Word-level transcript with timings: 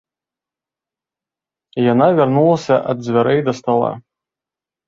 Яна 1.91 2.07
вярнулася 2.21 2.75
ад 2.95 3.05
дзвярэй 3.05 3.39
да 3.51 3.57
стала. 3.59 3.91